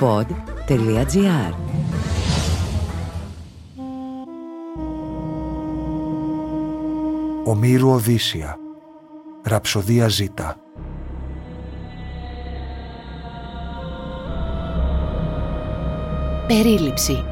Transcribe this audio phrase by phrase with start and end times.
[0.00, 1.54] pod.gr
[7.44, 8.56] Ομήρου Οδύσσια.
[9.42, 10.56] Ραψοδία Ζήτα
[16.46, 17.24] Περίληψη.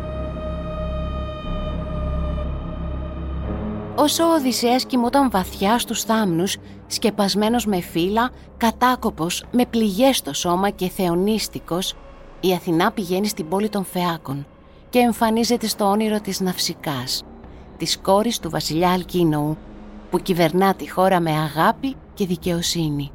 [3.94, 6.56] Όσο ο Οδυσσέας κοιμόταν βαθιά στους θάμνους,
[6.86, 11.94] σκεπασμένος με φύλλα, κατάκοπος, με πληγές στο σώμα και θεονίστικος,
[12.40, 14.46] η Αθηνά πηγαίνει στην πόλη των Φεάκων
[14.90, 17.24] και εμφανίζεται στο όνειρο της Ναυσικάς,
[17.76, 19.56] της κόρης του βασιλιά Αλκίνοου,
[20.10, 23.10] που κυβερνά τη χώρα με αγάπη και δικαιοσύνη.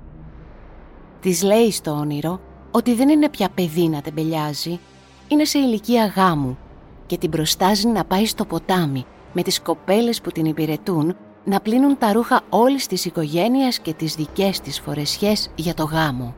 [1.20, 2.40] Της λέει στο όνειρο
[2.72, 4.80] ότι δεν είναι πια παιδί να τεμπελιάζει,
[5.28, 6.58] είναι σε ηλικία γάμου
[7.06, 11.16] και την προστάζει να πάει στο ποτάμι με τις κοπέλες που την υπηρετούν
[11.46, 16.36] να πλύνουν τα ρούχα όλης της οικογένειας και τις δικές της φορεσιές για το γάμο.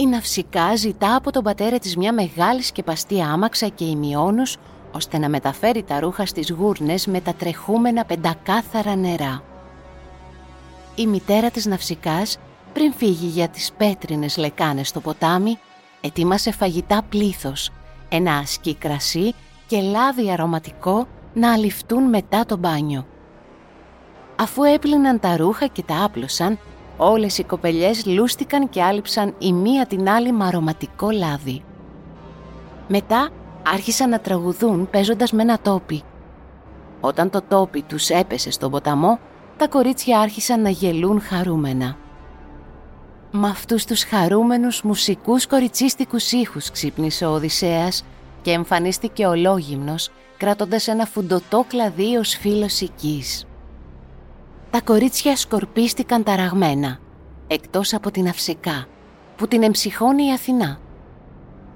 [0.00, 4.56] Η Ναυσικά ζητά από τον πατέρα της μια μεγάλη σκεπαστή άμαξα και ημιόνους
[4.92, 9.42] ώστε να μεταφέρει τα ρούχα στις γούρνες με τα τρεχούμενα πεντακάθαρα νερά.
[10.94, 12.38] Η μητέρα της Ναυσικάς,
[12.72, 15.58] πριν φύγει για τις πέτρινες λεκάνες στο ποτάμι,
[16.00, 17.70] ετοίμασε φαγητά πλήθος,
[18.08, 19.34] ένα ασκή κρασί
[19.66, 23.06] και λάδι αρωματικό να αληφτούν μετά το μπάνιο.
[24.36, 26.58] Αφού έπλυναν τα ρούχα και τα άπλωσαν,
[27.02, 31.62] όλες οι κοπελιές λούστηκαν και άλυψαν η μία την άλλη με αρωματικό λάδι.
[32.88, 33.28] Μετά
[33.66, 36.02] άρχισαν να τραγουδούν παίζοντας με ένα τόπι.
[37.00, 39.18] Όταν το τόπι τους έπεσε στον ποταμό,
[39.56, 41.96] τα κορίτσια άρχισαν να γελούν χαρούμενα.
[43.30, 48.04] Με αυτούς τους χαρούμενους μουσικούς κοριτσίστικους ήχους ξύπνησε ο Οδυσσέας
[48.42, 53.44] και εμφανίστηκε ολόγυμνος κράτοντας ένα φουντοτό κλαδί ως φίλος οικής.
[54.70, 56.98] Τα κορίτσια σκορπίστηκαν ταραγμένα,
[57.46, 58.86] εκτός από την Αυσικά,
[59.36, 60.78] που την εμψυχώνει η Αθηνά.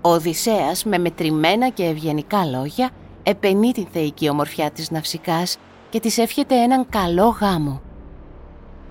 [0.01, 2.91] Ο Οδυσσέας με μετρημένα και ευγενικά λόγια
[3.23, 5.56] επενεί την θεϊκή ομορφιά της Ναυσικάς
[5.91, 7.83] και της εύχεται έναν καλό γάμο.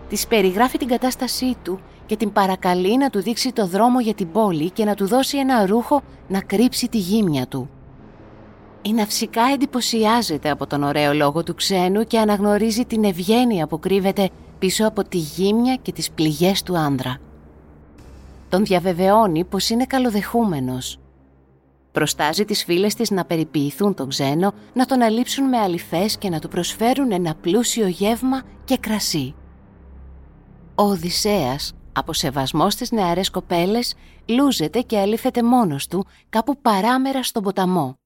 [0.10, 4.32] Της περιγράφει την κατάστασή του και την παρακαλεί να του δείξει το δρόμο για την
[4.32, 7.70] πόλη και να του δώσει ένα ρούχο να κρύψει τη γύμνια του.
[8.86, 14.30] Η Ναυσικά εντυπωσιάζεται από τον ωραίο λόγο του ξένου και αναγνωρίζει την ευγένεια που κρύβεται
[14.60, 17.18] πίσω από τη γύμνια και τις πληγές του άνδρα.
[18.50, 21.00] Τον διαβεβαιώνει πως είναι καλοδεχούμενος.
[21.92, 26.40] Προστάζει τις φίλες της να περιποιηθούν τον ξένο, να τον αλείψουν με αληθές και να
[26.40, 29.36] του προσφέρουν ένα πλούσιο γεύμα και κρασί.
[30.76, 33.96] Ο Οδυσσέας, από σεβασμός στις νεαρές κοπέλες,
[34.26, 37.98] λούζεται και αλήφεται μόνος του κάπου παράμερα στον ποταμό.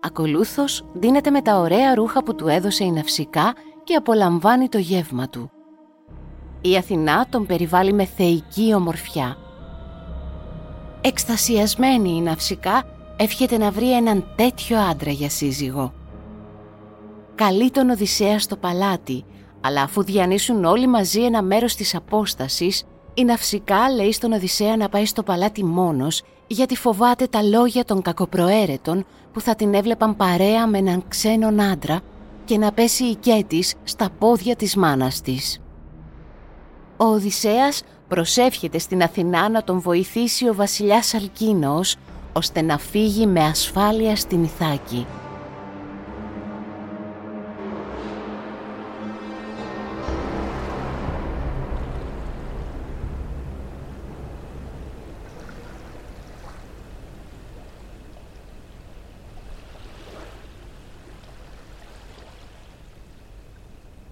[0.00, 3.54] Ακολούθως δίνεται με τα ωραία ρούχα που του έδωσε η Ναυσικά
[3.84, 5.50] και απολαμβάνει το γεύμα του.
[6.60, 9.36] Η Αθηνά τον περιβάλλει με θεϊκή ομορφιά.
[11.00, 12.84] Εκστασιασμένη η Ναυσικά
[13.16, 15.92] εύχεται να βρει έναν τέτοιο άντρα για σύζυγο.
[17.34, 19.24] Καλεί τον Οδυσσέα στο παλάτι,
[19.60, 22.84] αλλά αφού διανύσουν όλοι μαζί ένα μέρος της απόστασης,
[23.14, 28.02] η Ναυσικά λέει στον Οδυσσέα να πάει στο παλάτι μόνος γιατί φοβάται τα λόγια των
[28.02, 32.00] κακοπροαίρετων που θα την έβλεπαν παρέα με έναν ξένον άντρα
[32.44, 35.60] και να πέσει η κέτης στα πόδια της μάνας της.
[36.96, 41.96] Ο Οδυσσέας προσεύχεται στην Αθηνά να τον βοηθήσει ο βασιλιάς Αλκίνος
[42.32, 45.06] ώστε να φύγει με ασφάλεια στην Ιθάκη.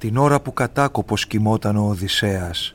[0.07, 2.75] Την ώρα που κατάκοπος κοιμόταν ο Οδυσσέας,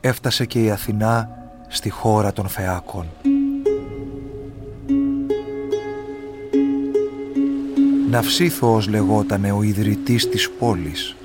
[0.00, 1.28] έφτασε και η Αθηνά
[1.68, 3.06] στη χώρα των Φεάκων.
[8.10, 11.16] Ναυσίθωος λεγότανε ο ιδρυτής της πόλης,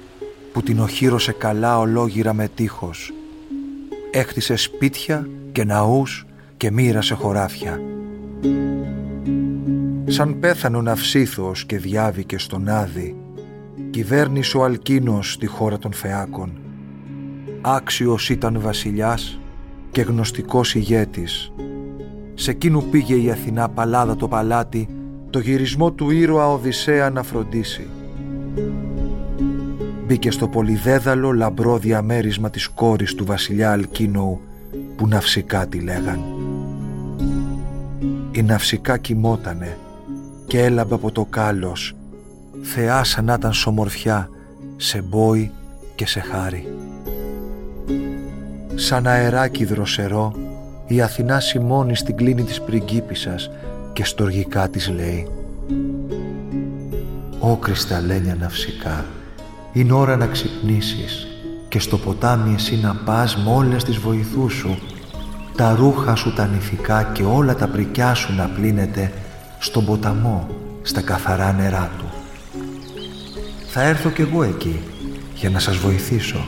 [0.53, 3.13] που την οχύρωσε καλά ολόγυρα με τείχος.
[4.11, 6.25] Έχτισε σπίτια και ναούς
[6.57, 7.81] και μοίρασε χωράφια.
[10.05, 13.15] Σαν πέθανε ο Ναυσίθωος και διάβηκε στον Άδη,
[13.89, 16.51] κυβέρνησε ο Αλκίνος στη χώρα των Φεάκων.
[17.61, 19.39] Άξιος ήταν βασιλιάς
[19.91, 21.51] και γνωστικός ηγέτης.
[22.33, 24.89] Σε εκείνου πήγε η Αθηνά παλάδα το παλάτι
[25.29, 27.87] το γυρισμό του ήρωα Οδυσσέα να φροντίσει.
[30.05, 34.41] Μπήκε στο πολυδέδαλο λαμπρό διαμέρισμα της κόρης του βασιλιά Αλκίνοου
[34.95, 36.19] που ναυσικά τη λέγαν.
[38.31, 39.77] Η ναυσικά κοιμότανε
[40.47, 41.96] και έλαμπε από το κάλος
[42.61, 44.29] θεάς σαν να ήταν σομορφιά
[44.75, 45.51] σε μπόι
[45.95, 46.67] και σε χάρη.
[48.75, 50.33] Σαν αεράκι δροσερό
[50.87, 53.49] η Αθηνά σημώνει στην κλίνη της πριγκίπισσας
[53.93, 55.27] και στοργικά της λέει
[57.39, 59.05] «Ω κρυσταλλένια ναυσικά,
[59.73, 61.27] είναι ώρα να ξυπνήσεις
[61.69, 64.77] και στο ποτάμι εσύ να πας με όλες τις βοηθούς σου,
[65.55, 69.11] τα ρούχα σου τα νηφικά και όλα τα πρικιά σου να πλύνετε
[69.59, 70.47] στον ποταμό,
[70.81, 72.06] στα καθαρά νερά του.
[73.79, 74.79] Θα έρθω κι εγώ εκεί
[75.35, 76.45] για να σας βοηθήσω.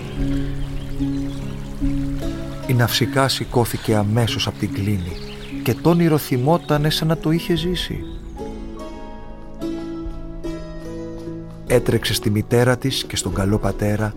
[2.68, 5.12] Η ναυσικά σηκώθηκε αμέσως από την κλίνη
[5.64, 8.04] και το όνειρο θυμότανε σαν να το είχε ζήσει.
[11.68, 14.14] Έτρεξε στη μητέρα της και στον καλό πατέρα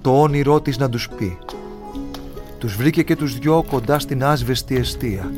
[0.00, 1.38] το όνειρό της να τους πει.
[2.58, 5.32] Τους βρήκε και τους δυο κοντά στην άσβεστη αιστεία.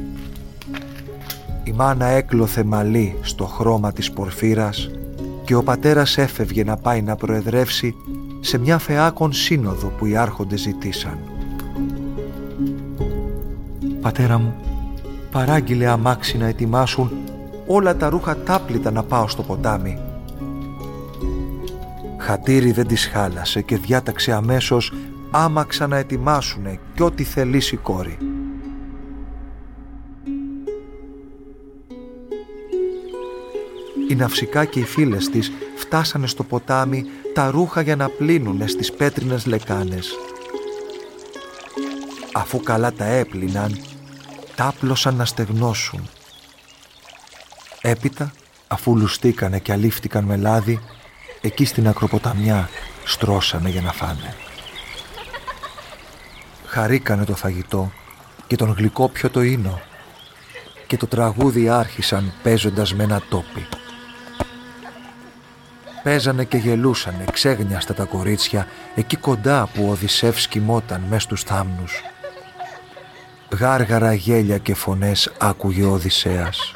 [1.65, 4.91] Η μάνα έκλωθε μαλλί στο χρώμα της πορφύρας
[5.45, 7.95] και ο πατέρας έφευγε να πάει να προεδρεύσει
[8.41, 11.19] σε μια φεάκον σύνοδο που οι άρχοντες ζητήσαν.
[14.01, 14.55] «Πατέρα μου,
[15.31, 17.11] παράγγειλε αμάξι να ετοιμάσουν
[17.67, 19.99] όλα τα ρούχα τάπλητα να πάω στο ποτάμι».
[22.19, 24.93] Χατήρι δεν τις χάλασε και διάταξε αμέσως
[25.31, 28.19] άμαξα να ετοιμάσουνε κι ό,τι θελήσει η κόρη.
[34.09, 37.05] Οι ναυσικά και οι φίλες της φτάσανε στο ποτάμι
[37.35, 40.11] τα ρούχα για να πλύνουνε στις πέτρινες λεκάνες.
[42.33, 43.81] Αφού καλά τα έπλυναν,
[44.55, 46.09] τάπλωσαν να στεγνώσουν.
[47.81, 48.33] Έπειτα,
[48.67, 50.81] αφού λουστήκανε και αλήφθηκαν με λάδι,
[51.41, 52.69] εκεί στην ακροποταμιά
[53.05, 54.35] στρώσανε για να φάνε.
[56.67, 57.93] Χαρήκανε το φαγητό
[58.47, 59.81] και τον γλυκό πιο το ίνο
[60.87, 63.67] και το τραγούδι άρχισαν παίζοντας με ένα τόπι.
[66.05, 72.03] Παίζανε και γελούσανε ξέγνιαστα τα κορίτσια εκεί κοντά που ο Οδυσσεύς κοιμόταν μες στους θάμνους.
[73.59, 76.73] Γάργαρα γέλια και φωνές άκουγε ο Οδυσσέας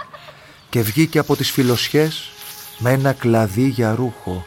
[0.69, 2.30] και βγήκε από τις φιλοσιές
[2.78, 4.44] με ένα κλαδί για ρούχο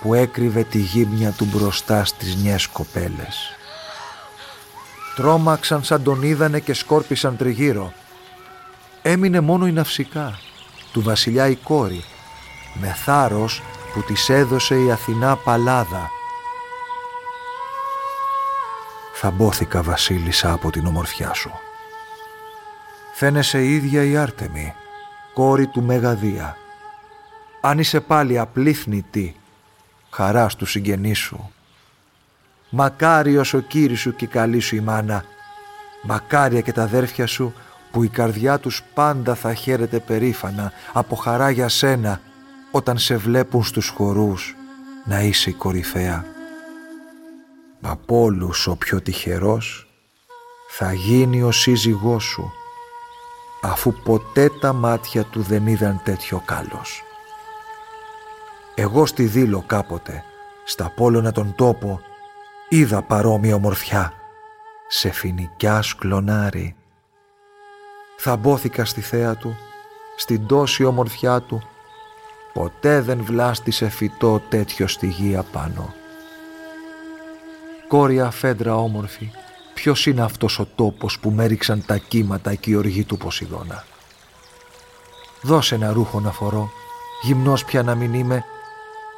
[0.00, 3.56] που έκρυβε τη γύμνια του μπροστά στις νιές κοπέλες.
[5.16, 7.92] Τρόμαξαν σαν τον είδανε και σκόρπισαν τριγύρω.
[9.02, 10.38] Έμεινε μόνο η ναυσικά,
[10.92, 12.04] του βασιλιά η κόρη,
[12.80, 13.62] με θάρρος
[13.92, 16.10] που της έδωσε η Αθηνά παλάδα.
[19.12, 21.50] Θα μπόθηκα βασίλισσα από την ομορφιά σου.
[23.14, 24.74] Φαίνεσαι ίδια η Άρτεμη,
[25.34, 26.56] κόρη του Μεγαδία.
[27.60, 29.36] Αν είσαι πάλι απλήθνητη,
[30.10, 31.50] χαρά του συγγενείς σου.
[32.70, 35.24] Μακάριος ο κύρις σου και καλή σου η μάνα.
[36.02, 37.54] Μακάρια και τα αδέρφια σου
[37.90, 42.20] που η καρδιά τους πάντα θα χαίρεται περήφανα από χαρά για σένα
[42.70, 44.54] όταν σε βλέπουν στους χορούς
[45.04, 46.24] να είσαι η κορυφαία.
[47.80, 49.86] Μα από όλους ο πιο τυχερός
[50.70, 52.52] θα γίνει ο σύζυγός σου
[53.62, 57.02] αφού ποτέ τα μάτια του δεν είδαν τέτοιο κάλος.
[58.74, 60.24] Εγώ στη Δήλο κάποτε,
[60.64, 62.00] στα πόλωνα τον τόπο,
[62.68, 64.12] είδα παρόμοια ομορφιά,
[64.88, 66.76] σε φοινικιά σκλονάρι.
[68.16, 69.56] Θα μπόθηκα στη θέα του,
[70.16, 71.62] στην τόση ομορφιά του,
[72.56, 75.94] ποτέ δεν βλάστησε φυτό τέτοιο στη γη απάνω.
[77.88, 79.30] Κόρια φέντρα όμορφη,
[79.74, 83.84] ποιος είναι αυτός ο τόπος που μέριξαν τα κύματα και η οργή του Ποσειδώνα;
[85.42, 86.70] Δώσε ένα ρούχο να φορώ,
[87.22, 88.44] γυμνός πια να μην είμαι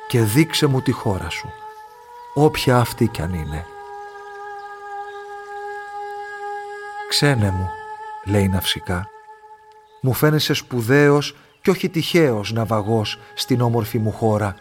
[0.08, 1.48] και δείξε μου τη χώρα σου,
[2.34, 3.66] όποια αυτή κι αν είναι.
[7.08, 7.70] «Ξένε μου»,
[8.24, 9.08] λέει ναυσικά,
[10.00, 11.34] «μου φαίνεσαι σπουδαίος
[11.68, 14.54] και όχι τυχαίος ναυαγός στην όμορφη μου χώρα.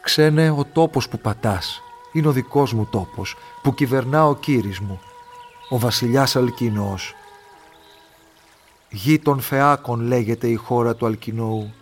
[0.00, 1.82] Ξένε ο τόπος που πατάς,
[2.12, 5.00] είναι ο δικός μου τόπος, που κυβερνά ο κύρις μου,
[5.68, 7.14] ο βασιλιάς Αλκίνος.
[8.90, 11.72] Γη των Φεάκων λέγεται η χώρα του Αλκινόου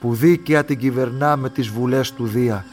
[0.00, 2.64] που δίκαια την κυβερνά με τις βουλές του Δία.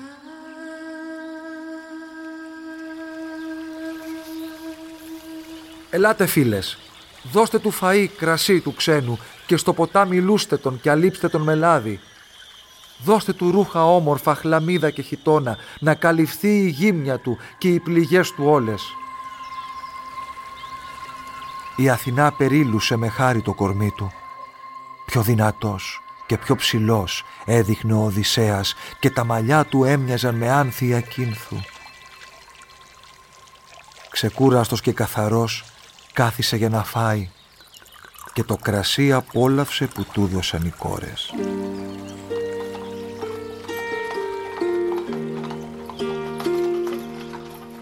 [5.90, 6.87] Ελάτε φίλες,
[7.32, 11.56] δώστε του φαΐ κρασί του ξένου και στο ποτάμι λούστε τον και αλείψτε τον με
[11.56, 12.00] λάδι.
[13.04, 18.32] Δώστε του ρούχα όμορφα, χλαμίδα και χιτόνα, να καλυφθεί η γύμνια του και οι πληγές
[18.32, 18.84] του όλες.
[21.76, 24.12] Η Αθηνά περίλουσε με χάρη το κορμί του.
[25.06, 31.02] Πιο δυνατός, και πιο ψηλός έδειχνε ο Οδυσσέας και τα μαλλιά του έμοιαζαν με άνθια
[31.02, 31.58] κίνθου.
[34.10, 35.64] Ξεκούραστος και καθαρός
[36.18, 37.30] κάθισε για να φάει
[38.34, 41.34] και το κρασί απόλαυσε που του δώσαν οι κόρες.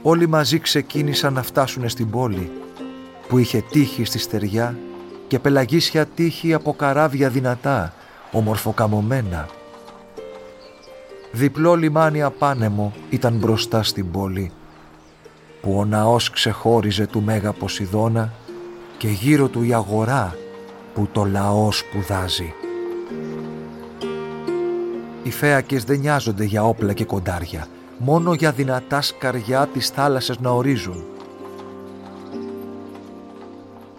[0.02, 2.52] Όλοι μαζί ξεκίνησαν να φτάσουν στην πόλη
[3.28, 4.78] που είχε τύχη στη στεριά
[5.28, 7.94] και πελαγίσια τύχη από καράβια δυνατά,
[8.32, 9.48] ομορφοκαμωμένα.
[11.32, 14.52] Διπλό λιμάνι απάνεμο ήταν μπροστά στην πόλη,
[15.66, 18.34] που ο ναός ξεχώριζε του Μέγα Ποσειδώνα
[18.98, 20.36] και γύρω του η αγορά
[20.94, 22.54] που το λαός σπουδάζει.
[25.24, 27.68] Οι φέακες δεν νοιάζονται για όπλα και κοντάρια,
[27.98, 31.04] μόνο για δυνατά σκαριά της θάλασσας να ορίζουν.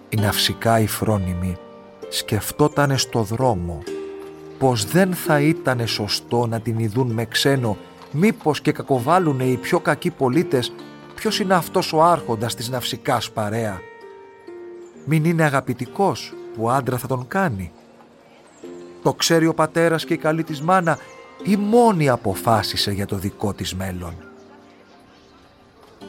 [0.08, 1.56] Η ναυσικά η φρόνιμη
[2.08, 3.82] σκεφτότανε στο δρόμο
[4.58, 7.76] πως δεν θα ήτανε σωστό να την ειδούν με ξένο
[8.10, 10.72] μήπως και κακοβάλουνε οι πιο κακοί πολίτες
[11.16, 13.80] ποιος είναι αυτός ο άρχοντας της ναυσικάς παρέα;
[15.04, 17.72] Μην είναι αγαπητικός που άντρα θα τον κάνει.
[19.02, 20.98] Το ξέρει ο πατέρας και η καλή της μάνα
[21.44, 24.14] ή μόνη αποφάσισε για το δικό της μέλλον.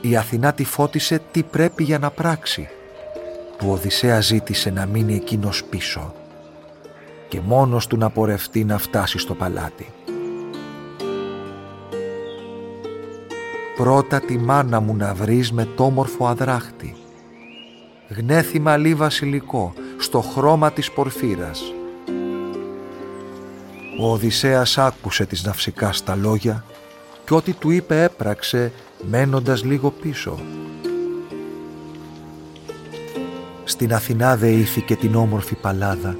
[0.02, 2.70] Η Αθηνά τη φώτισε τι πρέπει για να πράξει,
[3.58, 6.14] που ο Οδυσσέα ζήτησε να μείνει εκείνος πίσω
[7.28, 9.88] και μόνος του να πορευτεί να φτάσει στο παλάτι.
[13.78, 16.96] Πρώτα τη μάνα μου να βρεις με τόμορφο αδράχτη,
[18.10, 21.62] γνέθι μαλλί βασιλικό, στο χρώμα της πορφύρας,
[24.00, 26.64] ο Οδυσσέας άκουσε τις ναυσικά στα λόγια
[27.26, 28.72] και ό,τι του είπε έπραξε
[29.10, 30.40] μένοντας λίγο πίσω.
[33.64, 36.18] Στην Αθηνά δεήθηκε την όμορφη παλάδα.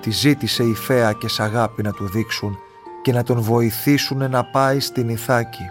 [0.00, 2.58] Τη ζήτησε η Φαία και σ' αγάπη να του δείξουν
[3.02, 5.64] και να τον βοηθήσουν να πάει στην Ιθάκη.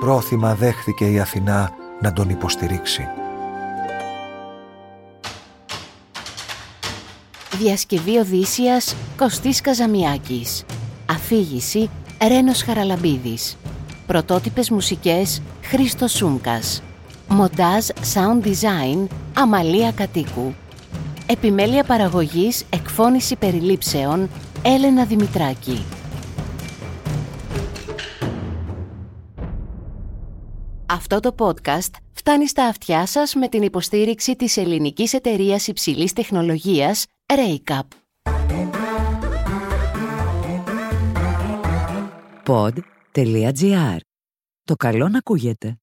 [0.00, 3.08] Πρόθυμα δέχθηκε η Αθηνά να τον υποστηρίξει.
[7.58, 10.64] Διασκευή Οδύσσιας Κωστής Καζαμιάκης.
[11.10, 11.90] Αφήγηση
[12.28, 13.56] Ρένος Χαραλαμπίδης.
[14.06, 16.82] Πρωτότυπες μουσικές Χρήστος Σούμκας.
[17.28, 20.54] Μοντάζ Sound Design Αμαλία Κατοίκου.
[21.26, 24.28] Επιμέλεια παραγωγής Εκφώνηση περιλήψεων
[24.62, 25.84] Έλενα Δημητράκη
[30.92, 37.06] Αυτό το podcast φτάνει στα αυτιά σας με την υποστήριξη της ελληνικής εταιρείας υψηλής τεχνολογίας
[37.26, 37.80] Raycap.
[42.46, 43.96] Pod.gr.
[44.62, 45.79] Το καλό να ακούγεται.